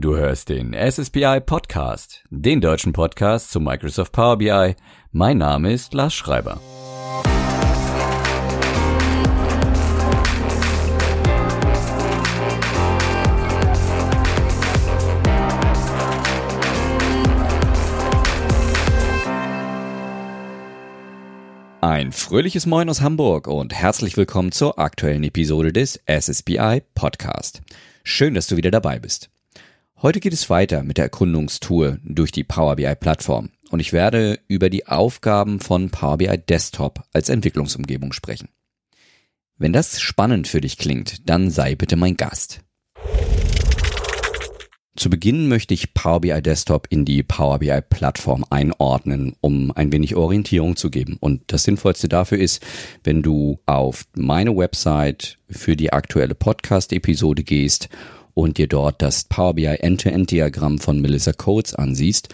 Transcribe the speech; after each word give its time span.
Du 0.00 0.16
hörst 0.16 0.48
den 0.48 0.74
SSPI 0.74 1.40
Podcast, 1.40 2.22
den 2.30 2.60
deutschen 2.60 2.92
Podcast 2.92 3.50
zu 3.50 3.58
Microsoft 3.58 4.12
Power 4.12 4.38
BI. 4.38 4.76
Mein 5.10 5.38
Name 5.38 5.72
ist 5.72 5.92
Lars 5.92 6.14
Schreiber. 6.14 6.60
Ein 21.80 22.12
fröhliches 22.12 22.66
Moin 22.66 22.88
aus 22.88 23.00
Hamburg 23.00 23.48
und 23.48 23.74
herzlich 23.74 24.16
willkommen 24.16 24.52
zur 24.52 24.78
aktuellen 24.78 25.24
Episode 25.24 25.72
des 25.72 26.00
SSBI 26.06 26.84
Podcast. 26.94 27.62
Schön, 28.04 28.34
dass 28.34 28.46
du 28.46 28.56
wieder 28.56 28.70
dabei 28.70 29.00
bist. 29.00 29.28
Heute 30.00 30.20
geht 30.20 30.32
es 30.32 30.48
weiter 30.48 30.84
mit 30.84 30.96
der 30.96 31.06
Erkundungstour 31.06 31.98
durch 32.04 32.30
die 32.30 32.44
Power 32.44 32.76
BI 32.76 32.94
Plattform 32.94 33.50
und 33.70 33.80
ich 33.80 33.92
werde 33.92 34.38
über 34.46 34.70
die 34.70 34.86
Aufgaben 34.86 35.58
von 35.58 35.90
Power 35.90 36.18
BI 36.18 36.38
Desktop 36.38 37.02
als 37.12 37.28
Entwicklungsumgebung 37.28 38.12
sprechen. 38.12 38.48
Wenn 39.56 39.72
das 39.72 40.00
spannend 40.00 40.46
für 40.46 40.60
dich 40.60 40.78
klingt, 40.78 41.28
dann 41.28 41.50
sei 41.50 41.74
bitte 41.74 41.96
mein 41.96 42.16
Gast. 42.16 42.60
Zu 44.94 45.10
Beginn 45.10 45.48
möchte 45.48 45.74
ich 45.74 45.94
Power 45.94 46.20
BI 46.20 46.42
Desktop 46.42 46.86
in 46.90 47.04
die 47.04 47.24
Power 47.24 47.58
BI 47.58 47.80
Plattform 47.90 48.44
einordnen, 48.50 49.34
um 49.40 49.72
ein 49.72 49.90
wenig 49.90 50.14
Orientierung 50.14 50.76
zu 50.76 50.90
geben. 50.90 51.16
Und 51.18 51.42
das 51.48 51.64
Sinnvollste 51.64 52.08
dafür 52.08 52.38
ist, 52.38 52.64
wenn 53.02 53.22
du 53.22 53.58
auf 53.66 54.04
meine 54.14 54.56
Website 54.56 55.38
für 55.50 55.74
die 55.74 55.92
aktuelle 55.92 56.36
Podcast-Episode 56.36 57.42
gehst 57.42 57.88
und 58.38 58.56
dir 58.56 58.68
dort 58.68 59.02
das 59.02 59.24
Power 59.24 59.54
BI 59.54 59.66
End-to-End-Diagramm 59.66 60.78
von 60.78 61.00
Melissa 61.00 61.32
Coates 61.32 61.74
ansiehst, 61.74 62.28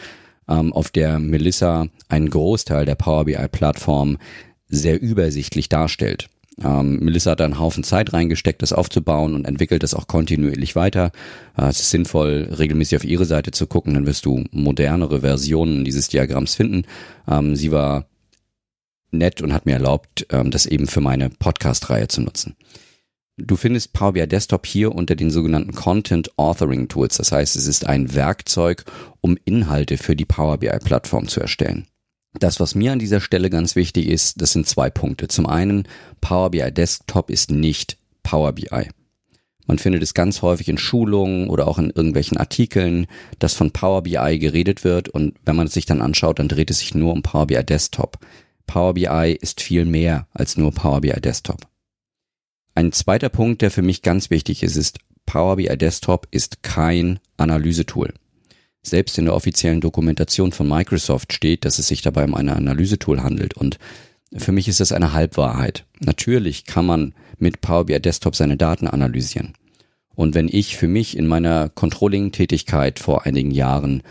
ähm, 0.51 0.71
auf 0.75 0.91
der 0.91 1.19
Melissa 1.19 1.87
einen 2.09 2.29
Großteil 2.29 2.85
der 2.85 2.95
Power 2.95 3.25
BI 3.25 3.49
Plattform 3.51 4.19
sehr 4.69 5.01
übersichtlich 5.01 5.71
darstellt. 5.71 6.29
Ähm, 6.63 6.99
Melissa 6.99 7.31
hat 7.31 7.41
einen 7.41 7.59
Haufen 7.59 7.85
Zeit 7.85 8.13
reingesteckt, 8.13 8.61
das 8.61 8.75
aufzubauen 8.75 9.35
und 9.35 9.47
entwickelt 9.47 9.83
das 9.83 9.95
auch 9.95 10.07
kontinuierlich 10.07 10.77
weiter. 10.77 11.11
Äh, 11.57 11.69
es 11.69 11.81
ist 11.81 11.91
sinnvoll, 11.91 12.51
regelmäßig 12.59 12.97
auf 12.97 13.05
ihre 13.05 13.25
Seite 13.25 13.53
zu 13.53 13.67
gucken, 13.67 13.95
dann 13.95 14.07
wirst 14.07 14.27
du 14.27 14.45
modernere 14.51 15.23
Versionen 15.23 15.87
dieses 15.87 16.09
Diagramms 16.09 16.55
finden. 16.55 16.85
Ähm, 17.27 17.57
sie 17.57 17.73
war 17.73 18.05
nett 19.11 19.41
und 19.41 19.55
hat 19.55 19.65
mir 19.65 19.73
erlaubt, 19.73 20.27
ähm, 20.31 20.51
das 20.51 20.67
eben 20.67 20.87
für 20.87 21.01
meine 21.01 21.31
Podcast-Reihe 21.31 22.09
zu 22.09 22.21
nutzen. 22.21 22.57
Du 23.37 23.57
findest 23.57 23.93
Power 23.93 24.13
BI 24.13 24.29
Desktop 24.29 24.65
hier 24.65 24.95
unter 24.95 25.17
den 25.17 25.29
sogenannten 25.29 25.75
Content 25.75 26.39
Authoring 26.39 26.87
Tools. 26.87 27.17
Das 27.17 27.33
heißt, 27.33 27.57
es 27.57 27.67
ist 27.67 27.85
ein 27.85 28.15
Werkzeug, 28.15 28.85
um 29.21 29.37
Inhalte 29.45 29.99
für 29.99 30.15
die 30.15 30.25
Power 30.25 30.59
BI 30.59 30.79
Plattform 30.79 31.27
zu 31.27 31.41
erstellen. 31.41 31.89
Das, 32.39 32.61
was 32.61 32.77
mir 32.77 32.93
an 32.93 33.01
dieser 33.01 33.21
Stelle 33.21 33.51
ganz 33.51 33.75
wichtig 33.75 34.07
ist, 34.07 34.41
das 34.41 34.53
sind 34.53 34.69
zwei 34.69 34.89
Punkte. 34.89 35.27
Zum 35.27 35.47
einen, 35.47 35.89
Power 36.21 36.51
BI 36.51 36.71
Desktop 36.71 37.29
ist 37.29 37.51
nicht 37.51 37.99
Power 38.23 38.53
BI. 38.53 38.89
Man 39.67 39.79
findet 39.79 40.03
es 40.03 40.15
ganz 40.15 40.43
häufig 40.43 40.69
in 40.69 40.79
Schulungen 40.79 41.49
oder 41.49 41.67
auch 41.67 41.79
in 41.79 41.91
irgendwelchen 41.91 42.37
Artikeln, 42.37 43.07
dass 43.41 43.55
von 43.55 43.73
Power 43.73 44.03
BI 44.03 44.39
geredet 44.39 44.85
wird 44.85 45.09
und 45.09 45.35
wenn 45.45 45.57
man 45.57 45.67
es 45.67 45.75
sich 45.75 45.87
dann 45.87 46.03
anschaut, 46.03 46.39
dann 46.39 46.49
dreht 46.49 46.71
es 46.71 46.81
sich 46.81 46.95
nur 46.95 47.13
um 47.13 47.23
Power 47.23 47.47
BI 47.47 47.65
Desktop. 47.65 48.19
Power 48.67 48.95
BI 48.95 49.39
ist 49.41 49.61
viel 49.61 49.87
mehr 49.87 50.29
als 50.33 50.57
nur 50.57 50.73
Power 50.73 51.01
BI 51.01 51.21
Desktop. 51.21 51.74
Ein 52.75 52.93
zweiter 52.93 53.29
Punkt, 53.29 53.63
der 53.63 53.71
für 53.71 53.83
mich 53.83 54.03
ganz 54.03 54.31
wichtig 54.31 54.63
ist, 54.63 54.77
ist, 54.77 54.99
Power 55.27 55.57
BI 55.57 55.77
Desktop 55.77 56.27
ist 56.31 56.63
kein 56.63 57.21
Analysetool. 57.37 58.13
Selbst 58.83 59.17
in 59.17 59.25
der 59.25 59.35
offiziellen 59.35 59.81
Dokumentation 59.81 60.53
von 60.53 60.69
Microsoft 60.69 61.33
steht, 61.33 61.65
dass 61.65 61.79
es 61.79 61.87
sich 61.87 62.03
dabei 62.03 62.25
um 62.25 62.35
ein 62.35 62.49
Analysetool 62.49 63.23
handelt 63.23 63.55
und 63.55 63.79
für 64.37 64.53
mich 64.53 64.67
ist 64.67 64.81
das 64.81 64.93
eine 64.93 65.13
Halbwahrheit. 65.13 65.87
Natürlich 66.01 66.65
kann 66.65 66.85
man 66.85 67.15
mit 67.39 67.61
Power 67.61 67.87
BI 67.87 68.01
Desktop 68.01 68.35
seine 68.35 68.57
Daten 68.57 68.89
analysieren. 68.89 69.55
Und 70.15 70.35
wenn 70.35 70.49
ich 70.49 70.77
für 70.77 70.89
mich 70.89 71.17
in 71.17 71.27
meiner 71.27 71.69
Controlling-Tätigkeit 71.69 72.99
vor 72.99 73.25
einigen 73.27 73.53
Jahren 73.53 74.03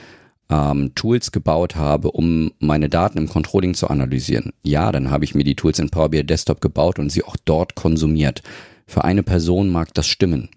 ähm, 0.54 0.94
Tools 0.94 1.32
gebaut 1.32 1.76
habe, 1.76 2.12
um 2.12 2.52
meine 2.60 2.90
Daten 2.90 3.18
im 3.18 3.28
Controlling 3.28 3.74
zu 3.74 3.88
analysieren, 3.88 4.54
ja, 4.64 4.92
dann 4.92 5.10
habe 5.10 5.26
ich 5.26 5.34
mir 5.34 5.44
die 5.44 5.56
Tools 5.56 5.80
in 5.80 5.90
Power 5.90 6.10
BI 6.10 6.24
Desktop 6.24 6.62
gebaut 6.62 7.00
und 7.00 7.12
sie 7.12 7.24
auch 7.24 7.38
dort 7.44 7.76
konsumiert. 7.76 8.44
Für 8.86 9.04
eine 9.04 9.24
Person 9.24 9.70
mag 9.70 9.94
das 9.94 10.06
stimmen. 10.06 10.50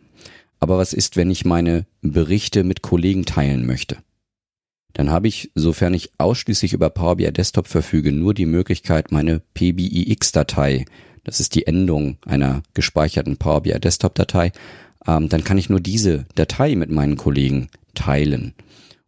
Aber 0.58 0.78
was 0.78 0.92
ist, 0.92 1.16
wenn 1.16 1.30
ich 1.30 1.44
meine 1.44 1.86
Berichte 2.02 2.64
mit 2.64 2.82
Kollegen 2.82 3.24
teilen 3.24 3.66
möchte? 3.66 3.98
Dann 4.92 5.10
habe 5.10 5.28
ich, 5.28 5.50
sofern 5.54 5.94
ich 5.94 6.10
ausschließlich 6.18 6.72
über 6.72 6.90
Power 6.90 7.16
BI 7.16 7.30
Desktop 7.32 7.66
verfüge, 7.66 8.12
nur 8.12 8.34
die 8.34 8.46
Möglichkeit, 8.46 9.12
meine 9.12 9.40
PBIX-Datei, 9.54 10.86
das 11.24 11.40
ist 11.40 11.54
die 11.54 11.66
Endung 11.66 12.18
einer 12.24 12.62
gespeicherten 12.74 13.36
Power 13.36 13.62
BI 13.62 13.78
Desktop-Datei, 13.78 14.52
ähm, 15.06 15.28
dann 15.28 15.44
kann 15.44 15.58
ich 15.58 15.70
nur 15.70 15.80
diese 15.80 16.24
Datei 16.34 16.74
mit 16.76 16.90
meinen 16.90 17.16
Kollegen 17.16 17.68
teilen. 17.94 18.54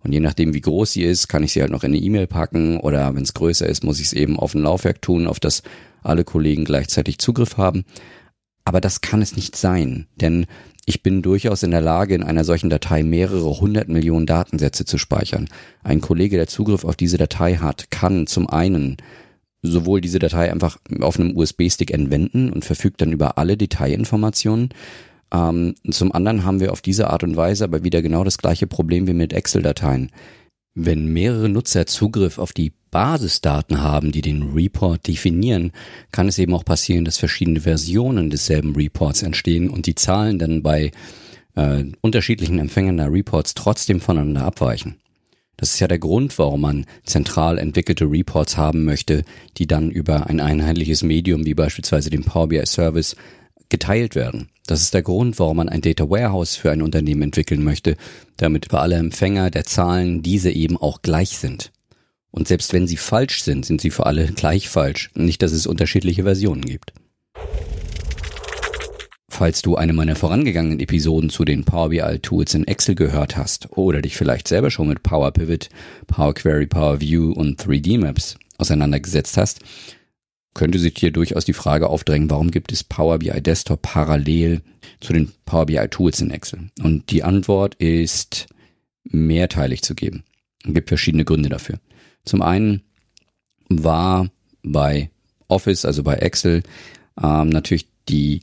Und 0.04 0.12
je 0.12 0.20
nachdem, 0.20 0.54
wie 0.54 0.60
groß 0.60 0.92
sie 0.92 1.02
ist, 1.02 1.28
kann 1.28 1.42
ich 1.42 1.52
sie 1.52 1.60
halt 1.60 1.72
noch 1.72 1.82
in 1.82 1.92
eine 1.92 2.02
E-Mail 2.02 2.26
packen 2.26 2.78
oder 2.78 3.14
wenn 3.14 3.24
es 3.24 3.34
größer 3.34 3.66
ist, 3.66 3.82
muss 3.82 3.98
ich 4.00 4.06
es 4.06 4.12
eben 4.12 4.38
auf 4.38 4.54
ein 4.54 4.62
Laufwerk 4.62 5.02
tun, 5.02 5.26
auf 5.26 5.40
das 5.40 5.62
alle 6.02 6.24
Kollegen 6.24 6.64
gleichzeitig 6.64 7.18
Zugriff 7.18 7.56
haben. 7.56 7.84
Aber 8.64 8.80
das 8.80 9.00
kann 9.00 9.22
es 9.22 9.34
nicht 9.34 9.56
sein, 9.56 10.06
denn 10.16 10.46
ich 10.86 11.02
bin 11.02 11.20
durchaus 11.20 11.62
in 11.62 11.70
der 11.70 11.80
Lage, 11.80 12.14
in 12.14 12.22
einer 12.22 12.44
solchen 12.44 12.70
Datei 12.70 13.02
mehrere 13.02 13.60
hundert 13.60 13.88
Millionen 13.88 14.24
Datensätze 14.24 14.84
zu 14.86 14.96
speichern. 14.96 15.48
Ein 15.82 16.00
Kollege, 16.00 16.36
der 16.36 16.46
Zugriff 16.46 16.84
auf 16.84 16.96
diese 16.96 17.18
Datei 17.18 17.56
hat, 17.56 17.90
kann 17.90 18.26
zum 18.26 18.48
einen 18.48 18.96
sowohl 19.60 20.00
diese 20.00 20.18
Datei 20.18 20.50
einfach 20.50 20.78
auf 21.00 21.18
einem 21.18 21.36
USB-Stick 21.36 21.90
entwenden 21.90 22.50
und 22.50 22.64
verfügt 22.64 23.00
dann 23.00 23.12
über 23.12 23.36
alle 23.36 23.56
Detailinformationen, 23.56 24.70
ähm, 25.32 25.74
zum 25.90 26.12
anderen 26.12 26.44
haben 26.44 26.60
wir 26.60 26.72
auf 26.72 26.80
diese 26.80 27.10
Art 27.10 27.22
und 27.22 27.36
Weise 27.36 27.64
aber 27.64 27.84
wieder 27.84 28.02
genau 28.02 28.24
das 28.24 28.38
gleiche 28.38 28.66
Problem 28.66 29.06
wie 29.06 29.12
mit 29.12 29.32
Excel-Dateien. 29.32 30.10
Wenn 30.74 31.12
mehrere 31.12 31.48
Nutzer 31.48 31.86
Zugriff 31.86 32.38
auf 32.38 32.52
die 32.52 32.72
Basisdaten 32.90 33.82
haben, 33.82 34.12
die 34.12 34.22
den 34.22 34.52
Report 34.54 35.06
definieren, 35.06 35.72
kann 36.12 36.28
es 36.28 36.38
eben 36.38 36.54
auch 36.54 36.64
passieren, 36.64 37.04
dass 37.04 37.18
verschiedene 37.18 37.60
Versionen 37.60 38.30
desselben 38.30 38.74
Reports 38.74 39.22
entstehen 39.22 39.68
und 39.68 39.86
die 39.86 39.94
Zahlen 39.94 40.38
dann 40.38 40.62
bei 40.62 40.92
äh, 41.56 41.84
unterschiedlichen 42.00 42.58
Empfängern 42.58 42.96
der 42.96 43.12
Reports 43.12 43.54
trotzdem 43.54 44.00
voneinander 44.00 44.44
abweichen. 44.44 44.96
Das 45.58 45.74
ist 45.74 45.80
ja 45.80 45.88
der 45.88 45.98
Grund, 45.98 46.38
warum 46.38 46.60
man 46.60 46.86
zentral 47.02 47.58
entwickelte 47.58 48.04
Reports 48.04 48.56
haben 48.56 48.84
möchte, 48.84 49.24
die 49.56 49.66
dann 49.66 49.90
über 49.90 50.28
ein 50.28 50.38
einheitliches 50.38 51.02
Medium 51.02 51.44
wie 51.44 51.54
beispielsweise 51.54 52.10
den 52.10 52.22
Power 52.22 52.48
BI 52.48 52.64
Service 52.64 53.16
geteilt 53.68 54.14
werden. 54.14 54.48
Das 54.66 54.82
ist 54.82 54.94
der 54.94 55.02
Grund, 55.02 55.38
warum 55.38 55.58
man 55.58 55.68
ein 55.68 55.80
Data 55.80 56.08
Warehouse 56.10 56.56
für 56.56 56.70
ein 56.70 56.82
Unternehmen 56.82 57.22
entwickeln 57.22 57.64
möchte, 57.64 57.96
damit 58.36 58.66
für 58.70 58.80
alle 58.80 58.96
Empfänger 58.96 59.50
der 59.50 59.64
Zahlen 59.64 60.22
diese 60.22 60.50
eben 60.50 60.76
auch 60.76 61.02
gleich 61.02 61.38
sind. 61.38 61.72
Und 62.30 62.48
selbst 62.48 62.72
wenn 62.72 62.86
sie 62.86 62.98
falsch 62.98 63.42
sind, 63.42 63.64
sind 63.64 63.80
sie 63.80 63.90
für 63.90 64.06
alle 64.06 64.26
gleich 64.26 64.68
falsch. 64.68 65.10
Nicht, 65.14 65.42
dass 65.42 65.52
es 65.52 65.66
unterschiedliche 65.66 66.24
Versionen 66.24 66.62
gibt. 66.62 66.92
Falls 69.30 69.62
du 69.62 69.76
eine 69.76 69.92
meiner 69.92 70.16
vorangegangenen 70.16 70.80
Episoden 70.80 71.30
zu 71.30 71.44
den 71.44 71.64
Power 71.64 71.90
BI 71.90 72.18
Tools 72.18 72.54
in 72.54 72.66
Excel 72.66 72.96
gehört 72.96 73.36
hast 73.36 73.68
oder 73.76 74.02
dich 74.02 74.16
vielleicht 74.16 74.48
selber 74.48 74.70
schon 74.70 74.88
mit 74.88 75.02
Power 75.02 75.30
Pivot, 75.30 75.68
Power 76.08 76.34
Query, 76.34 76.66
Power 76.66 77.00
View 77.00 77.32
und 77.32 77.62
3D 77.62 77.98
Maps 77.98 78.36
auseinandergesetzt 78.58 79.36
hast, 79.36 79.60
könnte 80.58 80.80
sich 80.80 80.94
hier 80.98 81.12
durchaus 81.12 81.44
die 81.44 81.52
Frage 81.52 81.88
aufdrängen, 81.88 82.30
warum 82.30 82.50
gibt 82.50 82.72
es 82.72 82.82
Power 82.82 83.20
BI 83.20 83.40
Desktop 83.40 83.80
parallel 83.80 84.60
zu 85.00 85.12
den 85.12 85.32
Power 85.44 85.66
BI 85.66 85.86
Tools 85.88 86.20
in 86.20 86.32
Excel? 86.32 86.70
Und 86.82 87.12
die 87.12 87.22
Antwort 87.22 87.76
ist 87.76 88.48
mehrteilig 89.04 89.82
zu 89.82 89.94
geben. 89.94 90.24
Es 90.66 90.74
gibt 90.74 90.88
verschiedene 90.88 91.24
Gründe 91.24 91.48
dafür. 91.48 91.78
Zum 92.24 92.42
einen 92.42 92.82
war 93.68 94.28
bei 94.64 95.10
Office, 95.46 95.84
also 95.84 96.02
bei 96.02 96.16
Excel, 96.16 96.64
ähm, 97.22 97.50
natürlich 97.50 97.86
die 98.08 98.42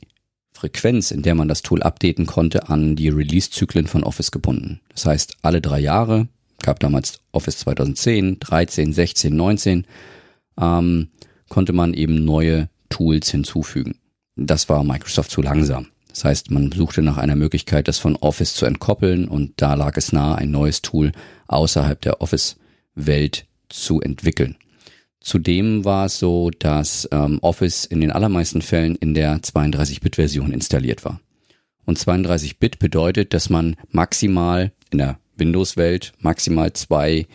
Frequenz, 0.54 1.10
in 1.10 1.20
der 1.20 1.34
man 1.34 1.48
das 1.48 1.60
Tool 1.60 1.82
updaten 1.82 2.24
konnte, 2.24 2.70
an 2.70 2.96
die 2.96 3.10
Release-Zyklen 3.10 3.86
von 3.86 4.04
Office 4.04 4.30
gebunden. 4.30 4.80
Das 4.88 5.04
heißt, 5.04 5.36
alle 5.42 5.60
drei 5.60 5.80
Jahre, 5.80 6.28
gab 6.62 6.80
damals 6.80 7.20
Office 7.32 7.58
2010, 7.58 8.40
13, 8.40 8.94
16, 8.94 9.36
19, 9.36 9.86
ähm, 10.58 11.08
konnte 11.48 11.72
man 11.72 11.94
eben 11.94 12.24
neue 12.24 12.68
Tools 12.88 13.30
hinzufügen. 13.30 13.98
Das 14.36 14.68
war 14.68 14.84
Microsoft 14.84 15.30
zu 15.30 15.42
langsam. 15.42 15.88
Das 16.08 16.24
heißt, 16.24 16.50
man 16.50 16.72
suchte 16.72 17.02
nach 17.02 17.18
einer 17.18 17.36
Möglichkeit, 17.36 17.88
das 17.88 17.98
von 17.98 18.16
Office 18.16 18.54
zu 18.54 18.64
entkoppeln 18.64 19.28
und 19.28 19.52
da 19.56 19.74
lag 19.74 19.96
es 19.96 20.12
nahe, 20.12 20.36
ein 20.36 20.50
neues 20.50 20.80
Tool 20.82 21.12
außerhalb 21.46 22.00
der 22.00 22.22
Office-Welt 22.22 23.46
zu 23.68 24.00
entwickeln. 24.00 24.56
Zudem 25.20 25.84
war 25.84 26.06
es 26.06 26.18
so, 26.18 26.50
dass 26.50 27.08
ähm, 27.12 27.38
Office 27.42 27.84
in 27.84 28.00
den 28.00 28.12
allermeisten 28.12 28.62
Fällen 28.62 28.94
in 28.96 29.12
der 29.12 29.40
32-Bit-Version 29.40 30.52
installiert 30.52 31.04
war. 31.04 31.20
Und 31.84 31.98
32-Bit 31.98 32.78
bedeutet, 32.78 33.34
dass 33.34 33.50
man 33.50 33.76
maximal 33.90 34.72
in 34.90 34.98
der 34.98 35.18
Windows-Welt 35.36 36.12
maximal 36.20 36.72
zwei 36.72 37.26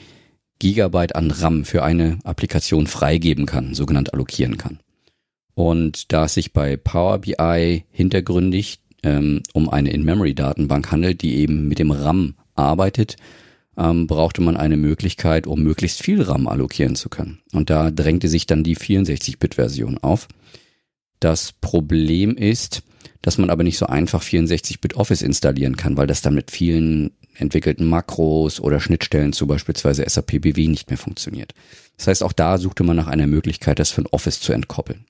Gigabyte 0.61 1.15
an 1.15 1.31
RAM 1.31 1.65
für 1.65 1.83
eine 1.83 2.19
Applikation 2.23 2.85
freigeben 2.85 3.47
kann, 3.47 3.73
sogenannt 3.73 4.13
allokieren 4.13 4.57
kann. 4.57 4.77
Und 5.55 6.13
da 6.13 6.25
es 6.25 6.35
sich 6.35 6.53
bei 6.53 6.77
Power 6.77 7.17
BI 7.17 7.83
hintergründig 7.89 8.79
ähm, 9.01 9.41
um 9.53 9.69
eine 9.69 9.89
In-Memory-Datenbank 9.89 10.91
handelt, 10.91 11.23
die 11.23 11.37
eben 11.37 11.67
mit 11.67 11.79
dem 11.79 11.89
RAM 11.89 12.35
arbeitet, 12.53 13.15
ähm, 13.75 14.05
brauchte 14.05 14.41
man 14.43 14.55
eine 14.55 14.77
Möglichkeit, 14.77 15.47
um 15.47 15.63
möglichst 15.63 16.03
viel 16.03 16.21
RAM 16.21 16.47
allokieren 16.47 16.95
zu 16.95 17.09
können. 17.09 17.39
Und 17.53 17.71
da 17.71 17.89
drängte 17.89 18.27
sich 18.27 18.45
dann 18.45 18.63
die 18.63 18.77
64-Bit-Version 18.77 19.97
auf. 19.97 20.27
Das 21.19 21.53
Problem 21.53 22.35
ist, 22.37 22.83
dass 23.23 23.39
man 23.39 23.49
aber 23.49 23.63
nicht 23.63 23.79
so 23.79 23.87
einfach 23.87 24.21
64-Bit 24.21 24.95
Office 24.95 25.23
installieren 25.23 25.75
kann, 25.75 25.97
weil 25.97 26.05
das 26.05 26.21
dann 26.21 26.35
mit 26.35 26.51
vielen 26.51 27.13
entwickelten 27.35 27.85
Makros 27.85 28.59
oder 28.59 28.79
Schnittstellen 28.79 29.33
zu 29.33 29.47
beispielsweise 29.47 30.03
SAP 30.07 30.41
BW 30.41 30.67
nicht 30.67 30.89
mehr 30.89 30.97
funktioniert. 30.97 31.53
Das 31.97 32.07
heißt, 32.07 32.23
auch 32.23 32.33
da 32.33 32.57
suchte 32.57 32.83
man 32.83 32.95
nach 32.95 33.07
einer 33.07 33.27
Möglichkeit, 33.27 33.79
das 33.79 33.91
von 33.91 34.07
Office 34.07 34.39
zu 34.39 34.53
entkoppeln. 34.53 35.05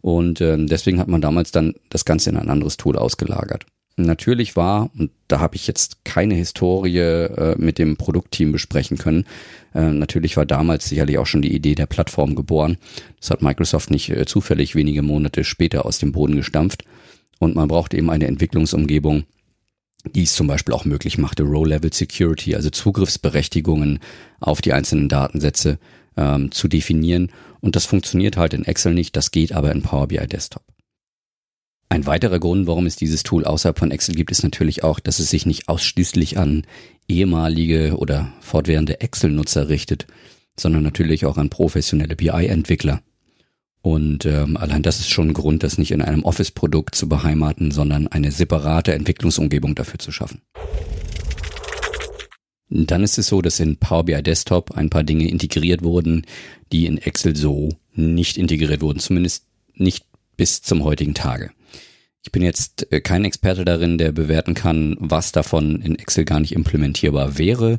Und 0.00 0.40
ähm, 0.40 0.66
deswegen 0.66 1.00
hat 1.00 1.08
man 1.08 1.20
damals 1.20 1.50
dann 1.50 1.74
das 1.90 2.04
Ganze 2.04 2.30
in 2.30 2.36
ein 2.36 2.48
anderes 2.48 2.76
Tool 2.76 2.96
ausgelagert. 2.96 3.66
Natürlich 3.96 4.54
war, 4.54 4.90
und 4.96 5.10
da 5.26 5.40
habe 5.40 5.56
ich 5.56 5.66
jetzt 5.66 6.04
keine 6.04 6.34
Historie 6.34 6.98
äh, 6.98 7.56
mit 7.58 7.78
dem 7.78 7.96
Produktteam 7.96 8.52
besprechen 8.52 8.96
können, 8.96 9.24
äh, 9.74 9.90
natürlich 9.90 10.36
war 10.36 10.46
damals 10.46 10.88
sicherlich 10.88 11.18
auch 11.18 11.26
schon 11.26 11.42
die 11.42 11.54
Idee 11.54 11.74
der 11.74 11.86
Plattform 11.86 12.36
geboren. 12.36 12.78
Das 13.18 13.30
hat 13.30 13.42
Microsoft 13.42 13.90
nicht 13.90 14.10
äh, 14.10 14.24
zufällig 14.24 14.76
wenige 14.76 15.02
Monate 15.02 15.42
später 15.42 15.84
aus 15.84 15.98
dem 15.98 16.12
Boden 16.12 16.36
gestampft. 16.36 16.84
Und 17.40 17.56
man 17.56 17.68
braucht 17.68 17.92
eben 17.92 18.10
eine 18.10 18.26
Entwicklungsumgebung, 18.26 19.24
die 20.04 20.22
es 20.22 20.34
zum 20.34 20.46
Beispiel 20.46 20.74
auch 20.74 20.84
möglich 20.84 21.18
machte, 21.18 21.42
Row-Level 21.42 21.92
Security, 21.92 22.54
also 22.54 22.70
Zugriffsberechtigungen 22.70 24.00
auf 24.40 24.60
die 24.60 24.72
einzelnen 24.72 25.08
Datensätze 25.08 25.78
ähm, 26.16 26.50
zu 26.52 26.68
definieren. 26.68 27.30
Und 27.60 27.76
das 27.76 27.84
funktioniert 27.84 28.36
halt 28.36 28.54
in 28.54 28.64
Excel 28.64 28.94
nicht, 28.94 29.16
das 29.16 29.30
geht 29.30 29.52
aber 29.52 29.72
in 29.72 29.82
Power 29.82 30.08
BI 30.08 30.26
Desktop. 30.26 30.62
Ein 31.90 32.06
weiterer 32.06 32.38
Grund, 32.38 32.66
warum 32.66 32.86
es 32.86 32.96
dieses 32.96 33.22
Tool 33.22 33.44
außerhalb 33.44 33.78
von 33.78 33.90
Excel 33.90 34.14
gibt, 34.14 34.30
ist 34.30 34.42
natürlich 34.42 34.84
auch, 34.84 35.00
dass 35.00 35.20
es 35.20 35.30
sich 35.30 35.46
nicht 35.46 35.68
ausschließlich 35.68 36.38
an 36.38 36.66
ehemalige 37.08 37.96
oder 37.96 38.32
fortwährende 38.40 39.00
Excel-Nutzer 39.00 39.70
richtet, 39.70 40.06
sondern 40.60 40.82
natürlich 40.82 41.24
auch 41.24 41.38
an 41.38 41.48
professionelle 41.48 42.14
BI-Entwickler. 42.14 43.00
Und 43.82 44.26
ähm, 44.26 44.56
allein 44.56 44.82
das 44.82 45.00
ist 45.00 45.08
schon 45.08 45.28
ein 45.28 45.34
Grund, 45.34 45.62
das 45.62 45.78
nicht 45.78 45.92
in 45.92 46.02
einem 46.02 46.24
Office-Produkt 46.24 46.94
zu 46.94 47.08
beheimaten, 47.08 47.70
sondern 47.70 48.08
eine 48.08 48.32
separate 48.32 48.92
Entwicklungsumgebung 48.94 49.74
dafür 49.74 49.98
zu 49.98 50.10
schaffen. 50.10 50.42
Dann 52.70 53.02
ist 53.02 53.18
es 53.18 53.28
so, 53.28 53.40
dass 53.40 53.60
in 53.60 53.78
Power 53.78 54.04
BI 54.04 54.22
Desktop 54.22 54.72
ein 54.72 54.90
paar 54.90 55.04
Dinge 55.04 55.28
integriert 55.28 55.82
wurden, 55.82 56.26
die 56.70 56.86
in 56.86 56.98
Excel 56.98 57.34
so 57.34 57.70
nicht 57.94 58.36
integriert 58.36 58.82
wurden, 58.82 58.98
zumindest 58.98 59.46
nicht 59.74 60.04
bis 60.36 60.60
zum 60.60 60.84
heutigen 60.84 61.14
Tage. 61.14 61.50
Ich 62.22 62.32
bin 62.32 62.42
jetzt 62.42 62.92
äh, 62.92 63.00
kein 63.00 63.24
Experte 63.24 63.64
darin, 63.64 63.96
der 63.96 64.12
bewerten 64.12 64.54
kann, 64.54 64.96
was 64.98 65.32
davon 65.32 65.80
in 65.80 65.98
Excel 65.98 66.24
gar 66.24 66.40
nicht 66.40 66.52
implementierbar 66.52 67.38
wäre. 67.38 67.78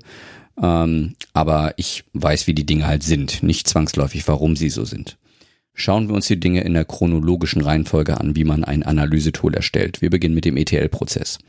Ähm, 0.62 1.16
aber 1.34 1.74
ich 1.78 2.04
weiß, 2.14 2.48
wie 2.48 2.56
die 2.56 2.66
Dinge 2.66 2.88
halt 2.88 3.04
sind, 3.04 3.44
nicht 3.44 3.68
zwangsläufig, 3.68 4.28
warum 4.28 4.56
sie 4.56 4.70
so 4.70 4.86
sind. 4.86 5.18
Schauen 5.80 6.10
wir 6.10 6.16
uns 6.16 6.28
die 6.28 6.40
Dinge 6.40 6.62
in 6.62 6.74
der 6.74 6.84
chronologischen 6.84 7.62
Reihenfolge 7.62 8.20
an, 8.20 8.36
wie 8.36 8.44
man 8.44 8.66
ein 8.66 8.84
Analysetool 8.84 9.54
erstellt. 9.54 10.02
Wir 10.02 10.10
beginnen 10.10 10.36
mit 10.36 10.44
dem 10.44 10.58
ETL-Prozess. 10.58 11.40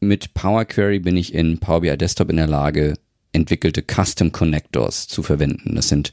Mit 0.00 0.34
Power 0.34 0.64
Query 0.64 1.00
bin 1.00 1.16
ich 1.16 1.34
in 1.34 1.58
Power 1.58 1.80
BI 1.80 1.96
Desktop 1.96 2.30
in 2.30 2.36
der 2.36 2.46
Lage, 2.46 2.94
entwickelte 3.32 3.82
Custom 3.82 4.30
Connectors 4.30 5.08
zu 5.08 5.24
verwenden. 5.24 5.74
Das 5.74 5.88
sind 5.88 6.12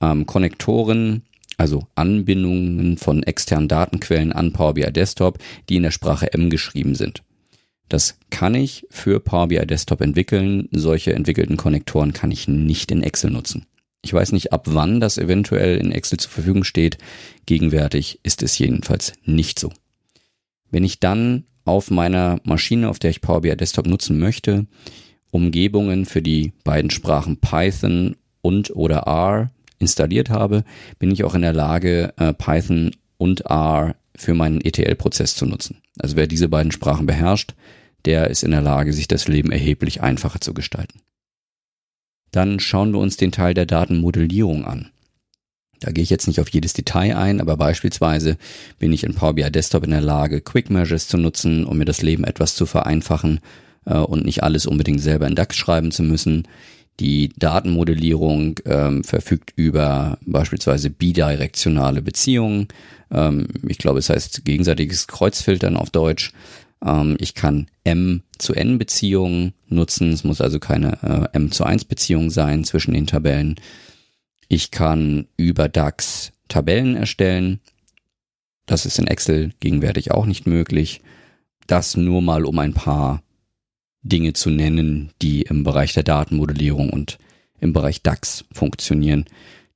ähm, 0.00 0.24
Konnektoren, 0.24 1.24
also 1.58 1.86
Anbindungen 1.94 2.96
von 2.96 3.22
externen 3.22 3.68
Datenquellen 3.68 4.32
an 4.32 4.54
Power 4.54 4.72
BI 4.72 4.90
Desktop, 4.90 5.38
die 5.68 5.76
in 5.76 5.82
der 5.82 5.90
Sprache 5.90 6.32
M 6.32 6.48
geschrieben 6.48 6.94
sind. 6.94 7.22
Das 7.90 8.18
kann 8.30 8.54
ich 8.54 8.86
für 8.88 9.20
Power 9.20 9.48
BI 9.48 9.66
Desktop 9.66 10.00
entwickeln. 10.00 10.70
Solche 10.72 11.12
entwickelten 11.12 11.58
Konnektoren 11.58 12.14
kann 12.14 12.30
ich 12.30 12.48
nicht 12.48 12.90
in 12.90 13.02
Excel 13.02 13.30
nutzen. 13.30 13.66
Ich 14.02 14.12
weiß 14.12 14.32
nicht, 14.32 14.52
ab 14.52 14.64
wann 14.66 15.00
das 15.00 15.18
eventuell 15.18 15.76
in 15.76 15.92
Excel 15.92 16.18
zur 16.18 16.30
Verfügung 16.30 16.64
steht. 16.64 16.98
Gegenwärtig 17.46 18.20
ist 18.22 18.42
es 18.42 18.58
jedenfalls 18.58 19.12
nicht 19.24 19.58
so. 19.58 19.72
Wenn 20.70 20.84
ich 20.84 21.00
dann 21.00 21.44
auf 21.64 21.90
meiner 21.90 22.40
Maschine, 22.44 22.88
auf 22.88 22.98
der 22.98 23.10
ich 23.10 23.20
Power 23.20 23.42
BI 23.42 23.54
Desktop 23.56 23.86
nutzen 23.86 24.18
möchte, 24.18 24.66
Umgebungen 25.30 26.06
für 26.06 26.22
die 26.22 26.52
beiden 26.64 26.90
Sprachen 26.90 27.36
Python 27.36 28.16
und 28.40 28.74
oder 28.74 29.00
R 29.06 29.50
installiert 29.78 30.30
habe, 30.30 30.64
bin 30.98 31.10
ich 31.10 31.24
auch 31.24 31.34
in 31.34 31.42
der 31.42 31.52
Lage, 31.52 32.12
äh, 32.16 32.32
Python 32.32 32.92
und 33.18 33.42
R 33.42 33.96
für 34.16 34.34
meinen 34.34 34.60
ETL-Prozess 34.60 35.36
zu 35.36 35.46
nutzen. 35.46 35.78
Also 35.98 36.16
wer 36.16 36.26
diese 36.26 36.48
beiden 36.48 36.72
Sprachen 36.72 37.06
beherrscht, 37.06 37.54
der 38.04 38.28
ist 38.28 38.42
in 38.42 38.50
der 38.50 38.62
Lage, 38.62 38.92
sich 38.92 39.08
das 39.08 39.28
Leben 39.28 39.52
erheblich 39.52 40.02
einfacher 40.02 40.40
zu 40.40 40.54
gestalten. 40.54 41.00
Dann 42.30 42.60
schauen 42.60 42.92
wir 42.92 43.00
uns 43.00 43.16
den 43.16 43.32
Teil 43.32 43.54
der 43.54 43.66
Datenmodellierung 43.66 44.64
an. 44.64 44.90
Da 45.80 45.92
gehe 45.92 46.04
ich 46.04 46.10
jetzt 46.10 46.26
nicht 46.26 46.40
auf 46.40 46.50
jedes 46.50 46.74
Detail 46.74 47.16
ein, 47.16 47.40
aber 47.40 47.56
beispielsweise 47.56 48.36
bin 48.78 48.92
ich 48.92 49.02
in 49.02 49.14
Power 49.14 49.32
BI 49.32 49.50
Desktop 49.50 49.84
in 49.84 49.90
der 49.90 50.02
Lage, 50.02 50.42
Quick 50.42 50.68
Measures 50.68 51.08
zu 51.08 51.16
nutzen, 51.16 51.64
um 51.64 51.78
mir 51.78 51.86
das 51.86 52.02
Leben 52.02 52.24
etwas 52.24 52.54
zu 52.54 52.66
vereinfachen 52.66 53.40
äh, 53.86 53.94
und 53.94 54.26
nicht 54.26 54.42
alles 54.42 54.66
unbedingt 54.66 55.00
selber 55.00 55.26
in 55.26 55.34
DAX 55.34 55.56
schreiben 55.56 55.90
zu 55.90 56.02
müssen. 56.02 56.46
Die 57.00 57.30
Datenmodellierung 57.38 58.60
ähm, 58.66 59.04
verfügt 59.04 59.54
über 59.56 60.18
beispielsweise 60.26 60.90
bidirektionale 60.90 62.02
Beziehungen. 62.02 62.68
Ähm, 63.10 63.46
ich 63.66 63.78
glaube, 63.78 64.00
es 64.00 64.10
heißt 64.10 64.44
gegenseitiges 64.44 65.06
Kreuzfiltern 65.06 65.78
auf 65.78 65.88
Deutsch. 65.88 66.32
Ähm, 66.84 67.16
ich 67.18 67.34
kann 67.34 67.66
M 67.84 68.22
zu 68.38 68.54
N 68.54 68.78
Beziehungen 68.78 69.54
nutzen. 69.68 70.12
Es 70.12 70.24
muss 70.24 70.40
also 70.40 70.58
keine 70.58 71.02
äh, 71.02 71.36
M 71.36 71.50
zu 71.52 71.64
1 71.64 71.84
Beziehung 71.84 72.30
sein 72.30 72.64
zwischen 72.64 72.94
den 72.94 73.06
Tabellen. 73.06 73.56
Ich 74.48 74.70
kann 74.70 75.26
über 75.36 75.68
DAX 75.68 76.32
Tabellen 76.48 76.96
erstellen. 76.96 77.60
Das 78.66 78.86
ist 78.86 78.98
in 78.98 79.06
Excel 79.06 79.52
gegenwärtig 79.60 80.10
auch 80.10 80.26
nicht 80.26 80.46
möglich. 80.46 81.00
Das 81.66 81.96
nur 81.96 82.22
mal 82.22 82.44
um 82.44 82.58
ein 82.58 82.74
paar 82.74 83.22
Dinge 84.02 84.32
zu 84.32 84.50
nennen, 84.50 85.12
die 85.22 85.42
im 85.42 85.62
Bereich 85.62 85.92
der 85.92 86.02
Datenmodellierung 86.02 86.90
und 86.90 87.18
im 87.60 87.72
Bereich 87.72 88.02
DAX 88.02 88.44
funktionieren, 88.52 89.26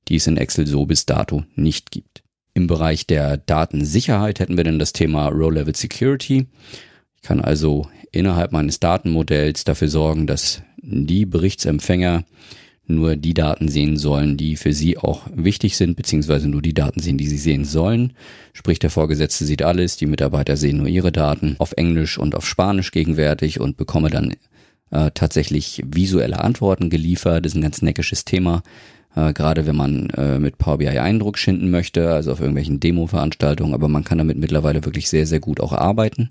die 0.07 0.15
es 0.15 0.27
in 0.27 0.37
Excel 0.37 0.67
so 0.67 0.85
bis 0.85 1.05
dato 1.05 1.43
nicht 1.55 1.91
gibt. 1.91 2.23
Im 2.53 2.67
Bereich 2.67 3.05
der 3.05 3.37
Datensicherheit 3.37 4.39
hätten 4.39 4.57
wir 4.57 4.63
dann 4.63 4.79
das 4.79 4.93
Thema 4.93 5.27
Row-Level 5.27 5.75
Security. 5.75 6.47
Ich 7.25 7.27
kann 7.27 7.41
also 7.41 7.87
innerhalb 8.11 8.51
meines 8.51 8.79
Datenmodells 8.79 9.63
dafür 9.63 9.87
sorgen, 9.87 10.27
dass 10.27 10.61
die 10.77 11.25
Berichtsempfänger 11.25 12.23
nur 12.85 13.15
die 13.15 13.33
Daten 13.33 13.67
sehen 13.67 13.97
sollen, 13.97 14.37
die 14.37 14.57
für 14.57 14.73
sie 14.73 14.99
auch 14.99 15.23
wichtig 15.33 15.75
sind, 15.75 15.95
beziehungsweise 15.97 16.47
nur 16.47 16.61
die 16.61 16.75
Daten 16.75 16.99
sehen, 16.99 17.17
die 17.17 17.25
sie 17.25 17.39
sehen 17.39 17.65
sollen. 17.65 18.13
Sprich, 18.53 18.77
der 18.77 18.91
Vorgesetzte 18.91 19.43
sieht 19.43 19.63
alles, 19.63 19.97
die 19.97 20.05
Mitarbeiter 20.05 20.55
sehen 20.55 20.77
nur 20.77 20.85
ihre 20.85 21.11
Daten 21.11 21.55
auf 21.57 21.71
Englisch 21.77 22.19
und 22.19 22.35
auf 22.35 22.47
Spanisch 22.47 22.91
gegenwärtig 22.91 23.59
und 23.59 23.75
bekomme 23.75 24.11
dann 24.11 24.35
äh, 24.91 25.09
tatsächlich 25.11 25.81
visuelle 25.83 26.41
Antworten 26.41 26.91
geliefert. 26.91 27.43
Das 27.43 27.53
ist 27.53 27.57
ein 27.57 27.63
ganz 27.63 27.81
neckisches 27.81 28.25
Thema. 28.25 28.61
Äh, 29.15 29.33
gerade 29.33 29.65
wenn 29.65 29.75
man 29.75 30.11
äh, 30.11 30.37
mit 30.37 30.59
Power 30.59 30.77
BI 30.77 30.89
Eindruck 30.89 31.39
schinden 31.39 31.71
möchte, 31.71 32.11
also 32.11 32.33
auf 32.33 32.39
irgendwelchen 32.39 32.79
Demo-Veranstaltungen, 32.79 33.73
aber 33.73 33.87
man 33.87 34.03
kann 34.03 34.19
damit 34.19 34.37
mittlerweile 34.37 34.85
wirklich 34.85 35.09
sehr, 35.09 35.25
sehr 35.25 35.39
gut 35.39 35.59
auch 35.59 35.73
arbeiten. 35.73 36.29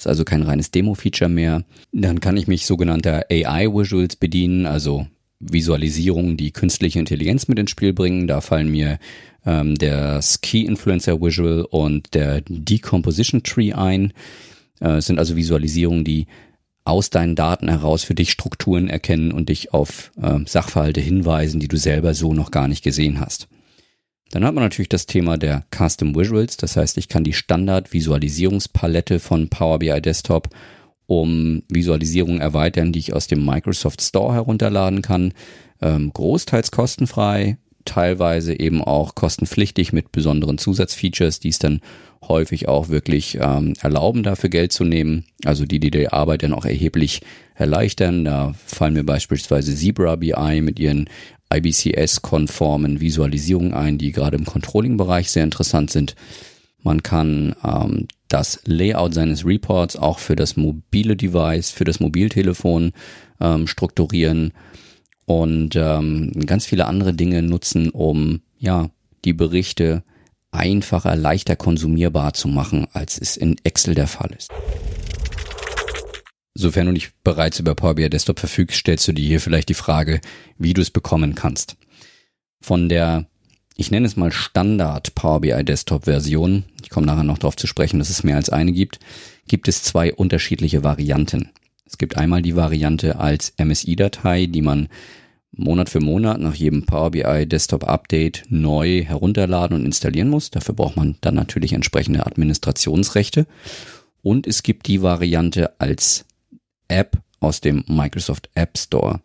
Ist 0.00 0.06
also 0.06 0.24
kein 0.24 0.40
reines 0.40 0.70
Demo-Feature 0.70 1.28
mehr. 1.28 1.62
Dann 1.92 2.20
kann 2.20 2.38
ich 2.38 2.46
mich 2.46 2.64
sogenannter 2.64 3.26
AI-Visuals 3.30 4.16
bedienen, 4.16 4.64
also 4.64 5.06
Visualisierungen, 5.40 6.38
die 6.38 6.52
künstliche 6.52 6.98
Intelligenz 6.98 7.48
mit 7.48 7.58
ins 7.58 7.70
Spiel 7.70 7.92
bringen. 7.92 8.26
Da 8.26 8.40
fallen 8.40 8.70
mir 8.70 8.98
ähm, 9.44 9.74
der 9.74 10.22
Ski 10.22 10.64
Influencer 10.64 11.20
Visual 11.20 11.66
und 11.68 12.14
der 12.14 12.40
Decomposition 12.48 13.42
Tree 13.42 13.74
ein. 13.74 14.14
Äh, 14.80 15.02
sind 15.02 15.18
also 15.18 15.36
Visualisierungen, 15.36 16.04
die 16.04 16.28
aus 16.84 17.10
deinen 17.10 17.36
Daten 17.36 17.68
heraus 17.68 18.02
für 18.02 18.14
dich 18.14 18.30
Strukturen 18.30 18.88
erkennen 18.88 19.32
und 19.32 19.50
dich 19.50 19.74
auf 19.74 20.12
äh, 20.16 20.38
Sachverhalte 20.46 21.02
hinweisen, 21.02 21.60
die 21.60 21.68
du 21.68 21.76
selber 21.76 22.14
so 22.14 22.32
noch 22.32 22.50
gar 22.50 22.68
nicht 22.68 22.82
gesehen 22.82 23.20
hast. 23.20 23.48
Dann 24.30 24.44
hat 24.44 24.54
man 24.54 24.64
natürlich 24.64 24.88
das 24.88 25.06
Thema 25.06 25.36
der 25.36 25.64
Custom 25.76 26.14
Visuals. 26.14 26.56
Das 26.56 26.76
heißt, 26.76 26.96
ich 26.98 27.08
kann 27.08 27.24
die 27.24 27.32
Standard-Visualisierungspalette 27.32 29.18
von 29.18 29.48
Power 29.48 29.80
BI 29.80 30.00
Desktop 30.00 30.48
um 31.06 31.64
Visualisierungen 31.68 32.40
erweitern, 32.40 32.92
die 32.92 33.00
ich 33.00 33.12
aus 33.12 33.26
dem 33.26 33.44
Microsoft 33.44 34.00
Store 34.00 34.32
herunterladen 34.34 35.02
kann. 35.02 35.34
Ähm, 35.82 36.12
großteils 36.12 36.70
kostenfrei, 36.70 37.56
teilweise 37.84 38.58
eben 38.58 38.82
auch 38.82 39.16
kostenpflichtig 39.16 39.92
mit 39.92 40.12
besonderen 40.12 40.58
Zusatzfeatures, 40.58 41.40
die 41.40 41.48
es 41.48 41.58
dann 41.58 41.80
häufig 42.28 42.68
auch 42.68 42.88
wirklich 42.90 43.38
ähm, 43.40 43.74
erlauben, 43.80 44.22
dafür 44.22 44.50
Geld 44.50 44.72
zu 44.72 44.84
nehmen. 44.84 45.24
Also 45.44 45.64
die, 45.64 45.80
die 45.80 45.90
die 45.90 46.08
Arbeit 46.08 46.44
dann 46.44 46.52
auch 46.52 46.64
erheblich 46.64 47.22
erleichtern. 47.56 48.24
Da 48.24 48.54
fallen 48.64 48.94
mir 48.94 49.04
beispielsweise 49.04 49.74
Zebra 49.74 50.14
BI 50.14 50.60
mit 50.60 50.78
ihren 50.78 51.08
IBCS-konformen 51.52 53.00
Visualisierungen 53.00 53.74
ein, 53.74 53.98
die 53.98 54.12
gerade 54.12 54.36
im 54.36 54.44
Controlling-Bereich 54.44 55.30
sehr 55.30 55.44
interessant 55.44 55.90
sind. 55.90 56.14
Man 56.82 57.02
kann 57.02 57.54
ähm, 57.64 58.08
das 58.28 58.60
Layout 58.64 59.12
seines 59.14 59.44
Reports 59.44 59.96
auch 59.96 60.18
für 60.18 60.36
das 60.36 60.56
mobile 60.56 61.16
Device, 61.16 61.70
für 61.70 61.84
das 61.84 62.00
Mobiltelefon 62.00 62.92
ähm, 63.40 63.66
strukturieren 63.66 64.52
und 65.26 65.76
ähm, 65.76 66.32
ganz 66.46 66.66
viele 66.66 66.86
andere 66.86 67.12
Dinge 67.12 67.42
nutzen, 67.42 67.90
um 67.90 68.40
ja 68.58 68.90
die 69.24 69.32
Berichte 69.32 70.02
einfacher, 70.52 71.14
leichter 71.16 71.56
konsumierbar 71.56 72.32
zu 72.32 72.48
machen, 72.48 72.86
als 72.92 73.18
es 73.18 73.36
in 73.36 73.56
Excel 73.62 73.94
der 73.94 74.06
Fall 74.06 74.30
ist. 74.36 74.50
Sofern 76.54 76.86
du 76.86 76.92
nicht 76.92 77.12
bereits 77.22 77.60
über 77.60 77.74
Power 77.74 77.94
BI 77.94 78.10
Desktop 78.10 78.40
verfügst, 78.40 78.78
stellst 78.78 79.06
du 79.06 79.12
dir 79.12 79.26
hier 79.26 79.40
vielleicht 79.40 79.68
die 79.68 79.74
Frage, 79.74 80.20
wie 80.58 80.74
du 80.74 80.82
es 80.82 80.90
bekommen 80.90 81.34
kannst. 81.34 81.76
Von 82.60 82.88
der, 82.88 83.26
ich 83.76 83.90
nenne 83.90 84.06
es 84.06 84.16
mal 84.16 84.32
Standard 84.32 85.14
Power 85.14 85.40
BI 85.40 85.64
Desktop 85.64 86.04
Version, 86.04 86.64
ich 86.82 86.90
komme 86.90 87.06
nachher 87.06 87.24
noch 87.24 87.38
darauf 87.38 87.56
zu 87.56 87.66
sprechen, 87.66 87.98
dass 87.98 88.10
es 88.10 88.24
mehr 88.24 88.36
als 88.36 88.50
eine 88.50 88.72
gibt, 88.72 88.98
gibt 89.46 89.68
es 89.68 89.82
zwei 89.82 90.12
unterschiedliche 90.12 90.82
Varianten. 90.82 91.50
Es 91.86 91.98
gibt 91.98 92.16
einmal 92.16 92.42
die 92.42 92.56
Variante 92.56 93.18
als 93.18 93.52
MSI-Datei, 93.58 94.46
die 94.46 94.62
man 94.62 94.88
Monat 95.52 95.88
für 95.88 96.00
Monat 96.00 96.40
nach 96.40 96.54
jedem 96.54 96.86
Power 96.86 97.10
BI 97.10 97.46
Desktop 97.46 97.84
Update 97.84 98.44
neu 98.48 99.02
herunterladen 99.02 99.76
und 99.76 99.84
installieren 99.84 100.28
muss. 100.28 100.50
Dafür 100.50 100.74
braucht 100.74 100.96
man 100.96 101.16
dann 101.20 101.34
natürlich 101.34 101.72
entsprechende 101.72 102.24
Administrationsrechte. 102.24 103.46
Und 104.22 104.46
es 104.46 104.62
gibt 104.62 104.86
die 104.86 105.02
Variante 105.02 105.80
als 105.80 106.26
App 106.90 107.18
aus 107.40 107.60
dem 107.60 107.84
Microsoft 107.86 108.50
App 108.54 108.76
Store. 108.76 109.20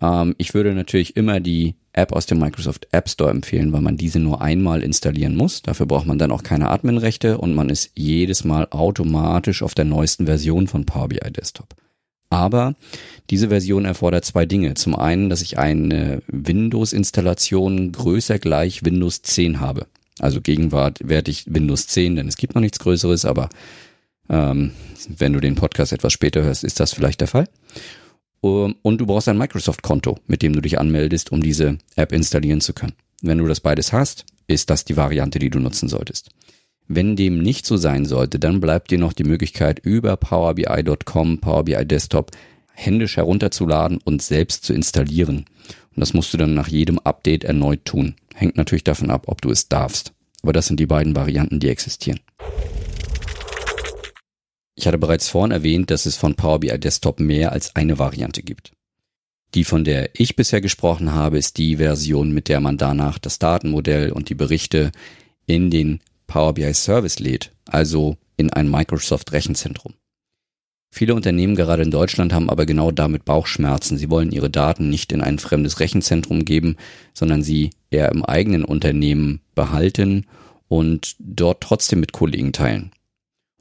Ähm, 0.00 0.34
ich 0.38 0.54
würde 0.54 0.74
natürlich 0.74 1.16
immer 1.16 1.40
die 1.40 1.74
App 1.92 2.12
aus 2.12 2.26
dem 2.26 2.38
Microsoft 2.38 2.88
App 2.92 3.08
Store 3.08 3.30
empfehlen, 3.30 3.72
weil 3.72 3.80
man 3.80 3.96
diese 3.96 4.18
nur 4.18 4.42
einmal 4.42 4.82
installieren 4.82 5.36
muss. 5.36 5.62
Dafür 5.62 5.86
braucht 5.86 6.06
man 6.06 6.18
dann 6.18 6.32
auch 6.32 6.42
keine 6.42 6.70
Adminrechte 6.70 7.38
und 7.38 7.54
man 7.54 7.70
ist 7.70 7.92
jedes 7.94 8.44
Mal 8.44 8.66
automatisch 8.70 9.62
auf 9.62 9.74
der 9.74 9.84
neuesten 9.84 10.26
Version 10.26 10.66
von 10.66 10.86
Power 10.86 11.08
BI 11.08 11.30
Desktop. 11.30 11.68
Aber 12.30 12.74
diese 13.30 13.48
Version 13.48 13.84
erfordert 13.84 14.24
zwei 14.24 14.44
Dinge. 14.44 14.74
Zum 14.74 14.96
einen, 14.96 15.30
dass 15.30 15.40
ich 15.40 15.58
eine 15.58 16.20
Windows-Installation 16.26 17.92
größer 17.92 18.40
gleich 18.40 18.84
Windows 18.84 19.22
10 19.22 19.60
habe. 19.60 19.86
Also 20.18 20.40
gegenwärtig 20.40 21.44
Windows 21.46 21.86
10, 21.86 22.16
denn 22.16 22.28
es 22.28 22.36
gibt 22.36 22.56
noch 22.56 22.62
nichts 22.62 22.80
Größeres, 22.80 23.24
aber 23.24 23.50
ähm, 24.28 24.72
wenn 25.08 25.32
du 25.32 25.40
den 25.40 25.54
Podcast 25.54 25.92
etwas 25.92 26.12
später 26.12 26.42
hörst, 26.42 26.64
ist 26.64 26.80
das 26.80 26.92
vielleicht 26.92 27.20
der 27.20 27.28
Fall. 27.28 27.48
Und 28.40 28.98
du 28.98 29.06
brauchst 29.06 29.28
ein 29.28 29.38
Microsoft-Konto, 29.38 30.18
mit 30.26 30.42
dem 30.42 30.52
du 30.52 30.60
dich 30.60 30.78
anmeldest, 30.78 31.32
um 31.32 31.42
diese 31.42 31.78
App 31.96 32.12
installieren 32.12 32.60
zu 32.60 32.74
können. 32.74 32.92
Wenn 33.22 33.38
du 33.38 33.46
das 33.46 33.60
beides 33.60 33.92
hast, 33.92 34.26
ist 34.46 34.68
das 34.68 34.84
die 34.84 34.98
Variante, 34.98 35.38
die 35.38 35.48
du 35.48 35.58
nutzen 35.60 35.88
solltest. 35.88 36.28
Wenn 36.86 37.16
dem 37.16 37.42
nicht 37.42 37.64
so 37.64 37.78
sein 37.78 38.04
sollte, 38.04 38.38
dann 38.38 38.60
bleibt 38.60 38.90
dir 38.90 38.98
noch 38.98 39.14
die 39.14 39.24
Möglichkeit, 39.24 39.78
über 39.78 40.18
powerbi.com, 40.18 41.38
Power 41.38 41.64
BI 41.64 41.86
Desktop 41.86 42.32
händisch 42.74 43.16
herunterzuladen 43.16 43.98
und 44.04 44.20
selbst 44.20 44.64
zu 44.64 44.74
installieren. 44.74 45.46
Und 45.94 46.00
das 46.00 46.12
musst 46.12 46.34
du 46.34 46.36
dann 46.36 46.52
nach 46.54 46.68
jedem 46.68 46.98
Update 46.98 47.44
erneut 47.44 47.86
tun. 47.86 48.16
Hängt 48.34 48.56
natürlich 48.56 48.84
davon 48.84 49.10
ab, 49.10 49.24
ob 49.28 49.40
du 49.40 49.50
es 49.50 49.68
darfst. 49.68 50.12
Aber 50.42 50.52
das 50.52 50.66
sind 50.66 50.78
die 50.78 50.86
beiden 50.86 51.16
Varianten, 51.16 51.60
die 51.60 51.68
existieren. 51.68 52.20
Ich 54.76 54.86
hatte 54.86 54.98
bereits 54.98 55.28
vorhin 55.28 55.52
erwähnt, 55.52 55.90
dass 55.90 56.06
es 56.06 56.16
von 56.16 56.34
Power 56.34 56.60
BI 56.60 56.78
Desktop 56.78 57.20
mehr 57.20 57.52
als 57.52 57.76
eine 57.76 57.98
Variante 57.98 58.42
gibt. 58.42 58.72
Die, 59.54 59.64
von 59.64 59.84
der 59.84 60.10
ich 60.18 60.34
bisher 60.34 60.60
gesprochen 60.60 61.12
habe, 61.12 61.38
ist 61.38 61.58
die 61.58 61.76
Version, 61.76 62.32
mit 62.32 62.48
der 62.48 62.60
man 62.60 62.76
danach 62.76 63.18
das 63.18 63.38
Datenmodell 63.38 64.10
und 64.10 64.28
die 64.28 64.34
Berichte 64.34 64.90
in 65.46 65.70
den 65.70 66.00
Power 66.26 66.54
BI 66.54 66.74
Service 66.74 67.20
lädt, 67.20 67.52
also 67.66 68.16
in 68.36 68.52
ein 68.52 68.68
Microsoft 68.68 69.32
Rechenzentrum. 69.32 69.94
Viele 70.90 71.14
Unternehmen 71.14 71.56
gerade 71.56 71.82
in 71.82 71.90
Deutschland 71.90 72.32
haben 72.32 72.48
aber 72.48 72.66
genau 72.66 72.92
damit 72.92 73.24
Bauchschmerzen. 73.24 73.98
Sie 73.98 74.10
wollen 74.10 74.30
ihre 74.30 74.50
Daten 74.50 74.90
nicht 74.90 75.12
in 75.12 75.20
ein 75.20 75.40
fremdes 75.40 75.80
Rechenzentrum 75.80 76.44
geben, 76.44 76.76
sondern 77.12 77.42
sie 77.42 77.70
eher 77.90 78.10
im 78.10 78.24
eigenen 78.24 78.64
Unternehmen 78.64 79.40
behalten 79.54 80.26
und 80.68 81.16
dort 81.18 81.62
trotzdem 81.62 82.00
mit 82.00 82.12
Kollegen 82.12 82.52
teilen. 82.52 82.92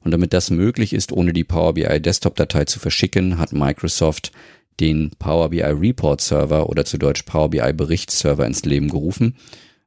Und 0.04 0.12
damit 0.12 0.34
das 0.34 0.52
möglich 0.52 0.94
ist, 0.94 1.12
ohne 1.12 1.34
die 1.34 1.44
Power 1.44 1.74
BI 1.74 2.00
Desktop-Datei 2.00 2.66
zu 2.66 2.80
verschicken, 2.80 3.38
hat 3.38 3.54
Microsoft 3.54 4.32
den 4.80 5.12
Power 5.20 5.50
BI 5.50 5.62
Report 5.62 6.20
Server 6.20 6.70
oder 6.70 6.86
zu 6.86 6.98
Deutsch 6.98 7.24
Power 7.24 7.50
BI 7.50 7.74
Berichtsserver 7.74 8.46
ins 8.46 8.66
Leben 8.66 8.90
gerufen. 8.90 9.38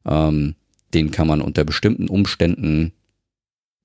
Ähm, 0.06 0.54
den 0.94 1.11
kann 1.11 1.26
man 1.26 1.40
unter 1.40 1.64
bestimmten 1.64 2.08
Umständen 2.08 2.92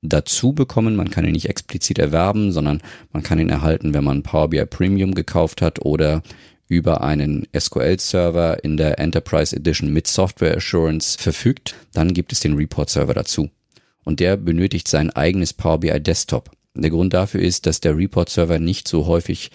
dazu 0.02 0.54
bekommen. 0.54 0.96
Man 0.96 1.12
kann 1.12 1.26
ihn 1.26 1.34
nicht 1.34 1.50
explizit 1.50 2.00
erwerben, 2.00 2.52
sondern 2.52 2.82
man 3.12 3.24
kann 3.24 3.40
ihn 3.40 3.50
erhalten, 3.50 3.94
wenn 3.94 4.04
man 4.04 4.24
Power 4.24 4.50
BI 4.50 4.66
Premium 4.66 5.14
gekauft 5.14 5.62
hat 5.62 5.84
oder 5.84 6.24
über 6.68 7.02
einen 7.02 7.48
SQL-Server 7.58 8.64
in 8.64 8.78
der 8.78 8.98
Enterprise 8.98 9.54
Edition 9.56 9.92
mit 9.92 10.08
Software 10.08 10.56
Assurance 10.56 11.18
verfügt. 11.20 11.76
Dann 11.94 12.14
gibt 12.14 12.32
es 12.32 12.40
den 12.40 12.54
Report-Server 12.54 13.14
dazu. 13.14 13.50
Und 14.04 14.20
der 14.20 14.38
benötigt 14.38 14.88
sein 14.88 15.10
eigenes 15.12 15.54
Power 15.54 15.80
BI 15.80 16.00
Desktop. 16.00 16.52
Der 16.74 16.90
Grund 16.90 17.14
dafür 17.14 17.42
ist, 17.42 17.66
dass 17.66 17.82
der 17.82 17.98
Report-Server 17.98 18.60
nicht 18.60 18.88
so 18.88 19.06
häufig 19.06 19.52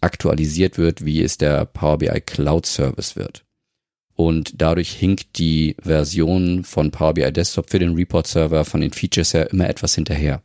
aktualisiert 0.00 0.78
wird, 0.78 1.04
wie 1.04 1.22
es 1.22 1.38
der 1.38 1.64
Power 1.64 1.98
BI 1.98 2.20
Cloud 2.20 2.66
Service 2.66 3.16
wird 3.16 3.44
und 4.20 4.60
dadurch 4.60 4.92
hinkt 4.92 5.38
die 5.38 5.76
Version 5.80 6.62
von 6.62 6.90
Power 6.90 7.14
BI 7.14 7.32
Desktop 7.32 7.70
für 7.70 7.78
den 7.78 7.94
Report 7.94 8.26
Server 8.26 8.66
von 8.66 8.82
den 8.82 8.92
Features 8.92 9.32
her 9.32 9.50
immer 9.50 9.66
etwas 9.66 9.94
hinterher. 9.94 10.42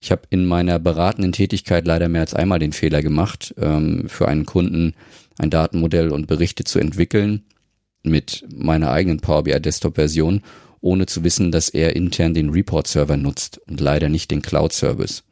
Ich 0.00 0.10
habe 0.10 0.22
in 0.30 0.46
meiner 0.46 0.80
beratenden 0.80 1.30
Tätigkeit 1.30 1.86
leider 1.86 2.08
mehr 2.08 2.22
als 2.22 2.34
einmal 2.34 2.58
den 2.58 2.72
Fehler 2.72 3.00
gemacht, 3.00 3.54
ähm, 3.56 4.08
für 4.08 4.26
einen 4.26 4.46
Kunden 4.46 4.94
ein 5.38 5.50
Datenmodell 5.50 6.10
und 6.10 6.26
Berichte 6.26 6.64
zu 6.64 6.80
entwickeln 6.80 7.44
mit 8.02 8.44
meiner 8.52 8.90
eigenen 8.90 9.20
Power 9.20 9.44
BI 9.44 9.60
Desktop 9.60 9.94
Version, 9.94 10.42
ohne 10.82 11.06
zu 11.06 11.24
wissen, 11.24 11.50
dass 11.50 11.70
er 11.70 11.96
intern 11.96 12.34
den 12.34 12.50
Report 12.50 12.86
Server 12.86 13.16
nutzt 13.16 13.60
und 13.68 13.80
leider 13.80 14.08
nicht 14.08 14.30
den 14.30 14.42
Cloud 14.42 14.72
Service. 14.72 15.24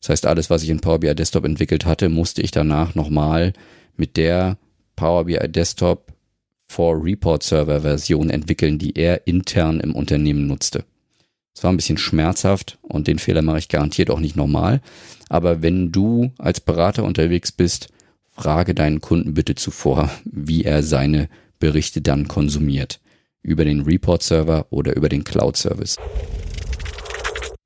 Das 0.00 0.10
heißt, 0.10 0.26
alles, 0.26 0.50
was 0.50 0.62
ich 0.62 0.68
in 0.68 0.80
Power 0.80 1.00
BI 1.00 1.14
Desktop 1.14 1.44
entwickelt 1.44 1.86
hatte, 1.86 2.08
musste 2.08 2.42
ich 2.42 2.50
danach 2.50 2.94
nochmal 2.94 3.54
mit 3.96 4.16
der 4.16 4.58
Power 4.94 5.24
BI 5.24 5.38
Desktop 5.48 6.12
for 6.68 7.02
Report 7.02 7.42
Server 7.42 7.80
Version 7.80 8.28
entwickeln, 8.28 8.78
die 8.78 8.96
er 8.96 9.26
intern 9.26 9.80
im 9.80 9.94
Unternehmen 9.94 10.46
nutzte. 10.46 10.84
Es 11.54 11.64
war 11.64 11.72
ein 11.72 11.76
bisschen 11.76 11.96
schmerzhaft 11.96 12.78
und 12.82 13.06
den 13.06 13.18
Fehler 13.18 13.40
mache 13.40 13.58
ich 13.58 13.68
garantiert 13.68 14.10
auch 14.10 14.20
nicht 14.20 14.36
nochmal. 14.36 14.82
Aber 15.28 15.62
wenn 15.62 15.90
du 15.90 16.32
als 16.38 16.60
Berater 16.60 17.04
unterwegs 17.04 17.50
bist, 17.50 17.88
frage 18.32 18.74
deinen 18.74 19.00
Kunden 19.00 19.32
bitte 19.32 19.54
zuvor, 19.54 20.10
wie 20.24 20.64
er 20.64 20.82
seine 20.82 21.28
Berichte 21.58 22.02
dann 22.02 22.28
konsumiert. 22.28 23.00
Über 23.46 23.64
den 23.64 23.82
Report 23.82 24.24
Server 24.24 24.66
oder 24.70 24.96
über 24.96 25.08
den 25.08 25.22
Cloud 25.22 25.56
Service. 25.56 25.96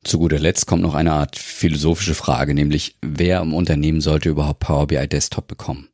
Zu 0.05 0.19
guter 0.19 0.39
Letzt 0.39 0.67
kommt 0.67 0.83
noch 0.83 0.95
eine 0.95 1.13
Art 1.13 1.37
philosophische 1.37 2.15
Frage, 2.15 2.53
nämlich 2.53 2.99
wer 3.01 3.41
im 3.41 3.55
Unternehmen 3.55 4.03
sollte 4.03 4.29
überhaupt 4.29 4.61
Power 4.61 4.89
BI 4.89 5.09
Desktop 5.09 5.47
bekommen? 5.47 5.89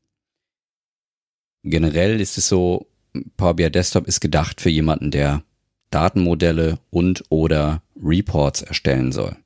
Generell 1.62 2.20
ist 2.20 2.36
es 2.36 2.48
so, 2.48 2.88
Power 3.36 3.54
BI 3.54 3.70
Desktop 3.70 4.08
ist 4.08 4.18
gedacht 4.18 4.60
für 4.60 4.70
jemanden, 4.70 5.12
der 5.12 5.44
Datenmodelle 5.90 6.80
und 6.90 7.22
oder 7.28 7.80
Reports 8.02 8.62
erstellen 8.62 9.12
soll. 9.12 9.36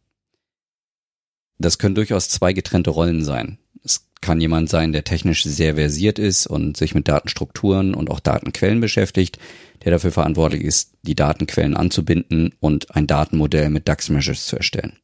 Das 1.58 1.76
können 1.78 1.94
durchaus 1.94 2.30
zwei 2.30 2.54
getrennte 2.54 2.88
Rollen 2.88 3.24
sein. 3.24 3.58
Es 3.84 4.08
kann 4.22 4.40
jemand 4.40 4.70
sein, 4.70 4.92
der 4.92 5.04
technisch 5.04 5.44
sehr 5.44 5.74
versiert 5.74 6.18
ist 6.18 6.46
und 6.46 6.78
sich 6.78 6.94
mit 6.94 7.08
Datenstrukturen 7.08 7.94
und 7.94 8.10
auch 8.10 8.20
Datenquellen 8.20 8.80
beschäftigt, 8.80 9.38
der 9.84 9.92
dafür 9.92 10.12
verantwortlich 10.12 10.62
ist, 10.62 10.94
die 11.02 11.14
Datenquellen 11.14 11.76
anzubinden 11.76 12.54
und 12.60 12.94
ein 12.94 13.06
Datenmodell 13.06 13.70
mit 13.70 13.88
DAX-Measures 13.88 14.46
zu 14.46 14.56
erstellen. 14.56 14.98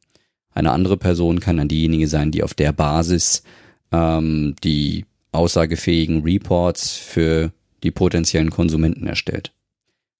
Eine 0.52 0.72
andere 0.72 0.96
Person 0.96 1.40
kann 1.40 1.58
dann 1.58 1.68
diejenige 1.68 2.08
sein, 2.08 2.30
die 2.30 2.42
auf 2.42 2.54
der 2.54 2.72
Basis 2.72 3.42
ähm, 3.92 4.54
die 4.64 5.04
aussagefähigen 5.32 6.22
Reports 6.22 6.96
für 6.96 7.52
die 7.82 7.90
potenziellen 7.90 8.50
Konsumenten 8.50 9.06
erstellt. 9.06 9.52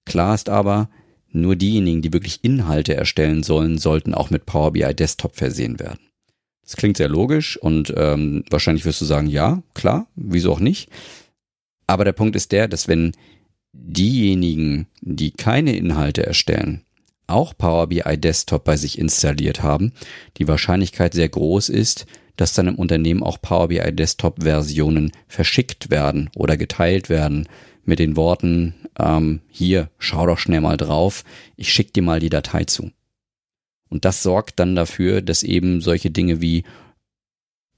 Klar 0.04 0.34
ist 0.34 0.48
aber, 0.48 0.88
nur 1.32 1.56
diejenigen, 1.56 2.02
die 2.02 2.12
wirklich 2.12 2.40
Inhalte 2.42 2.94
erstellen 2.94 3.42
sollen, 3.42 3.78
sollten 3.78 4.14
auch 4.14 4.30
mit 4.30 4.46
Power 4.46 4.72
BI 4.72 4.94
Desktop 4.94 5.36
versehen 5.36 5.78
werden. 5.78 6.00
Das 6.62 6.76
klingt 6.76 6.96
sehr 6.96 7.08
logisch 7.08 7.56
und 7.56 7.92
ähm, 7.96 8.44
wahrscheinlich 8.50 8.84
wirst 8.84 9.00
du 9.00 9.04
sagen, 9.04 9.28
ja, 9.28 9.62
klar, 9.74 10.06
wieso 10.16 10.52
auch 10.52 10.60
nicht. 10.60 10.90
Aber 11.86 12.04
der 12.04 12.12
Punkt 12.12 12.34
ist 12.34 12.52
der, 12.52 12.68
dass 12.68 12.88
wenn 12.88 13.12
diejenigen, 13.78 14.86
die 15.00 15.30
keine 15.30 15.76
Inhalte 15.76 16.24
erstellen, 16.26 16.82
auch 17.26 17.56
Power 17.56 17.88
BI 17.88 18.16
Desktop 18.18 18.64
bei 18.64 18.76
sich 18.76 18.98
installiert 18.98 19.62
haben, 19.62 19.92
die 20.36 20.48
Wahrscheinlichkeit 20.48 21.14
sehr 21.14 21.28
groß 21.28 21.68
ist, 21.68 22.06
dass 22.36 22.54
dann 22.54 22.68
im 22.68 22.76
Unternehmen 22.76 23.22
auch 23.22 23.40
Power 23.40 23.68
BI 23.68 23.92
Desktop 23.92 24.42
Versionen 24.42 25.12
verschickt 25.26 25.90
werden 25.90 26.30
oder 26.36 26.56
geteilt 26.56 27.08
werden 27.08 27.48
mit 27.84 27.98
den 27.98 28.16
Worten, 28.16 28.74
ähm, 28.98 29.40
hier, 29.48 29.90
schau 29.98 30.26
doch 30.26 30.38
schnell 30.38 30.60
mal 30.60 30.76
drauf, 30.76 31.24
ich 31.56 31.72
schick 31.72 31.92
dir 31.94 32.02
mal 32.02 32.20
die 32.20 32.30
Datei 32.30 32.64
zu. 32.64 32.90
Und 33.88 34.04
das 34.04 34.22
sorgt 34.22 34.58
dann 34.58 34.74
dafür, 34.74 35.22
dass 35.22 35.42
eben 35.42 35.80
solche 35.80 36.10
Dinge 36.10 36.40
wie 36.40 36.64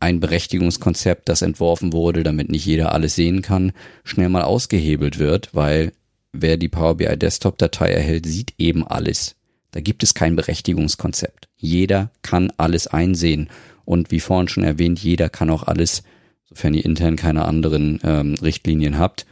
ein 0.01 0.21
Berechtigungskonzept, 0.21 1.29
das 1.29 1.43
entworfen 1.43 1.93
wurde, 1.93 2.23
damit 2.23 2.51
nicht 2.51 2.65
jeder 2.65 2.93
alles 2.93 3.15
sehen 3.15 3.43
kann, 3.43 3.73
schnell 4.05 4.29
mal 4.29 4.43
ausgehebelt 4.43 5.19
wird, 5.19 5.55
weil 5.55 5.93
wer 6.33 6.57
die 6.57 6.69
Power 6.69 6.97
BI 6.97 7.17
Desktop 7.17 7.59
Datei 7.59 7.91
erhält, 7.91 8.27
sieht 8.27 8.55
eben 8.59 8.87
alles. 8.87 9.37
Da 9.73 9.81
gibt 9.81 10.03
es 10.03 10.15
kein 10.15 10.37
Berechtigungskonzept. 10.37 11.49
Jeder 11.57 12.11
kann 12.23 12.53
alles 12.57 12.87
einsehen. 12.87 13.51
Und 13.85 14.11
wie 14.11 14.21
vorhin 14.21 14.49
schon 14.49 14.65
erwähnt, 14.65 14.99
jeder 15.03 15.29
kann 15.29 15.51
auch 15.51 15.65
alles, 15.65 16.03
sofern 16.49 16.75
ihr 16.75 16.85
intern 16.85 17.17
keine 17.17 17.45
anderen 17.45 18.01
ähm, 18.05 18.35
Richtlinien 18.35 18.99
habt, 18.99 19.27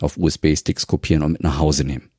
auf 0.00 0.16
USB-Sticks 0.16 0.86
kopieren 0.86 1.22
und 1.22 1.32
mit 1.32 1.42
nach 1.42 1.58
Hause 1.58 1.84
nehmen. 1.84 2.10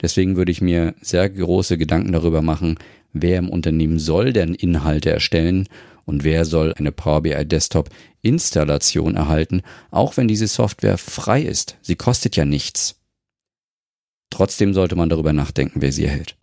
Deswegen 0.00 0.36
würde 0.36 0.52
ich 0.52 0.60
mir 0.60 0.94
sehr 1.00 1.28
große 1.28 1.78
Gedanken 1.78 2.12
darüber 2.12 2.42
machen, 2.42 2.78
wer 3.12 3.38
im 3.38 3.48
Unternehmen 3.48 3.98
soll 3.98 4.32
denn 4.32 4.54
Inhalte 4.54 5.10
erstellen 5.10 5.68
und 6.06 6.24
wer 6.24 6.44
soll 6.44 6.72
eine 6.74 6.92
Power 6.92 7.22
BI 7.22 7.44
Desktop 7.44 7.90
Installation 8.22 9.16
erhalten, 9.16 9.62
auch 9.90 10.16
wenn 10.16 10.28
diese 10.28 10.46
Software 10.46 10.96
frei 10.96 11.42
ist. 11.42 11.76
Sie 11.82 11.96
kostet 11.96 12.36
ja 12.36 12.44
nichts. 12.44 12.96
Trotzdem 14.30 14.72
sollte 14.72 14.96
man 14.96 15.08
darüber 15.08 15.32
nachdenken, 15.32 15.82
wer 15.82 15.92
sie 15.92 16.04
erhält. 16.04 16.36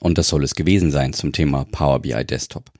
Und 0.00 0.18
das 0.18 0.28
soll 0.28 0.44
es 0.44 0.54
gewesen 0.54 0.90
sein 0.90 1.12
zum 1.12 1.32
Thema 1.32 1.64
Power 1.70 2.00
BI 2.00 2.24
Desktop. 2.24 2.70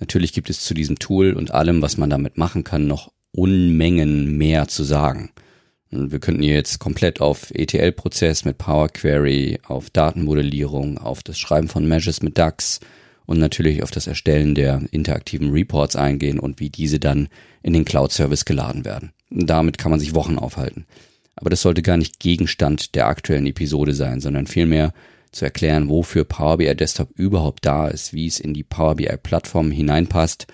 Natürlich 0.00 0.32
gibt 0.32 0.50
es 0.50 0.64
zu 0.64 0.74
diesem 0.74 0.98
Tool 0.98 1.32
und 1.32 1.50
allem, 1.50 1.82
was 1.82 1.96
man 1.96 2.10
damit 2.10 2.36
machen 2.36 2.64
kann, 2.64 2.86
noch 2.86 3.12
Unmengen 3.32 4.36
mehr 4.36 4.68
zu 4.68 4.84
sagen. 4.84 5.30
Wir 5.90 6.18
könnten 6.18 6.42
hier 6.42 6.54
jetzt 6.54 6.78
komplett 6.78 7.20
auf 7.20 7.50
ETL-Prozess 7.50 8.44
mit 8.44 8.58
Power 8.58 8.88
Query, 8.88 9.58
auf 9.66 9.88
Datenmodellierung, 9.90 10.98
auf 10.98 11.22
das 11.22 11.38
Schreiben 11.38 11.68
von 11.68 11.88
Measures 11.88 12.22
mit 12.22 12.36
DAX 12.36 12.80
und 13.28 13.38
natürlich 13.38 13.82
auf 13.82 13.90
das 13.90 14.06
Erstellen 14.06 14.54
der 14.54 14.80
interaktiven 14.90 15.50
Reports 15.50 15.96
eingehen 15.96 16.40
und 16.40 16.60
wie 16.60 16.70
diese 16.70 16.98
dann 16.98 17.28
in 17.62 17.74
den 17.74 17.84
Cloud-Service 17.84 18.46
geladen 18.46 18.86
werden. 18.86 19.12
Damit 19.28 19.76
kann 19.76 19.90
man 19.90 20.00
sich 20.00 20.14
Wochen 20.14 20.38
aufhalten. 20.38 20.86
Aber 21.36 21.50
das 21.50 21.60
sollte 21.60 21.82
gar 21.82 21.98
nicht 21.98 22.20
Gegenstand 22.20 22.94
der 22.94 23.06
aktuellen 23.06 23.44
Episode 23.44 23.92
sein, 23.92 24.20
sondern 24.20 24.46
vielmehr 24.46 24.94
zu 25.30 25.44
erklären, 25.44 25.90
wofür 25.90 26.24
Power 26.24 26.56
BI 26.56 26.74
Desktop 26.74 27.10
überhaupt 27.16 27.66
da 27.66 27.88
ist, 27.88 28.14
wie 28.14 28.26
es 28.26 28.40
in 28.40 28.54
die 28.54 28.64
Power 28.64 28.94
BI 28.94 29.14
Plattform 29.22 29.70
hineinpasst, 29.70 30.46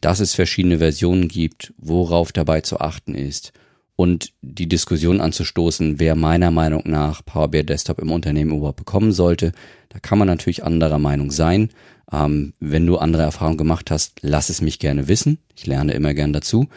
dass 0.00 0.20
es 0.20 0.34
verschiedene 0.34 0.78
Versionen 0.78 1.28
gibt, 1.28 1.74
worauf 1.76 2.32
dabei 2.32 2.62
zu 2.62 2.80
achten 2.80 3.14
ist 3.14 3.52
und 3.96 4.32
die 4.40 4.66
Diskussion 4.66 5.20
anzustoßen, 5.20 6.00
wer 6.00 6.14
meiner 6.16 6.50
Meinung 6.50 6.84
nach 6.86 7.22
Power 7.22 7.48
BI 7.48 7.64
Desktop 7.64 7.98
im 7.98 8.10
Unternehmen 8.10 8.56
überhaupt 8.56 8.78
bekommen 8.78 9.12
sollte. 9.12 9.52
Da 9.90 9.98
kann 9.98 10.18
man 10.18 10.26
natürlich 10.26 10.64
anderer 10.64 10.98
Meinung 10.98 11.30
sein. 11.30 11.68
Ähm, 12.12 12.54
wenn 12.60 12.86
du 12.86 12.98
andere 12.98 13.22
Erfahrungen 13.22 13.58
gemacht 13.58 13.90
hast, 13.90 14.18
lass 14.22 14.48
es 14.48 14.60
mich 14.60 14.78
gerne 14.78 15.08
wissen. 15.08 15.38
Ich 15.54 15.66
lerne 15.66 15.92
immer 15.92 16.14
gern 16.14 16.32
dazu. 16.32 16.68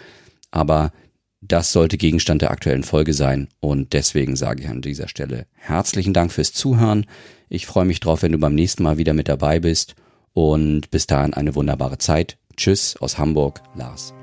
Aber 0.51 0.91
das 1.41 1.71
sollte 1.71 1.97
Gegenstand 1.97 2.41
der 2.41 2.51
aktuellen 2.51 2.83
Folge 2.83 3.13
sein 3.13 3.47
und 3.59 3.93
deswegen 3.93 4.35
sage 4.35 4.63
ich 4.63 4.69
an 4.69 4.81
dieser 4.81 5.07
Stelle 5.07 5.45
herzlichen 5.53 6.13
Dank 6.13 6.31
fürs 6.31 6.51
Zuhören. 6.51 7.05
Ich 7.47 7.67
freue 7.67 7.85
mich 7.85 7.99
drauf, 7.99 8.23
wenn 8.23 8.31
du 8.31 8.39
beim 8.39 8.55
nächsten 8.55 8.83
Mal 8.83 8.97
wieder 8.97 9.13
mit 9.13 9.27
dabei 9.27 9.59
bist 9.59 9.95
und 10.33 10.89
bis 10.89 11.07
dahin 11.07 11.33
eine 11.33 11.55
wunderbare 11.55 11.99
Zeit. 11.99 12.37
Tschüss 12.55 12.97
aus 12.97 13.17
Hamburg, 13.17 13.61
Lars. 13.75 14.13